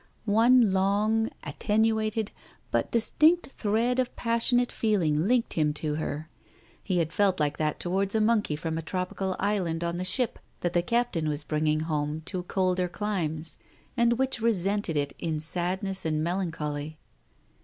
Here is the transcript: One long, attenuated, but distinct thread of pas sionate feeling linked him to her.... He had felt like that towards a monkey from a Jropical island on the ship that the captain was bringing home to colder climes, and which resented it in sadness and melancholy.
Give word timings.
One 0.25 0.73
long, 0.73 1.29
attenuated, 1.43 2.31
but 2.71 2.89
distinct 2.89 3.51
thread 3.51 3.99
of 3.99 4.15
pas 4.15 4.41
sionate 4.43 4.71
feeling 4.71 5.27
linked 5.27 5.53
him 5.53 5.73
to 5.75 5.93
her.... 5.93 6.27
He 6.81 6.97
had 6.97 7.13
felt 7.13 7.39
like 7.39 7.59
that 7.59 7.79
towards 7.79 8.15
a 8.15 8.19
monkey 8.19 8.55
from 8.55 8.79
a 8.79 8.81
Jropical 8.81 9.35
island 9.37 9.83
on 9.83 9.97
the 9.97 10.03
ship 10.03 10.39
that 10.61 10.73
the 10.73 10.81
captain 10.81 11.29
was 11.29 11.43
bringing 11.43 11.81
home 11.81 12.21
to 12.25 12.41
colder 12.41 12.87
climes, 12.87 13.59
and 13.95 14.13
which 14.13 14.41
resented 14.41 14.97
it 14.97 15.13
in 15.19 15.39
sadness 15.39 16.03
and 16.03 16.23
melancholy. 16.23 16.97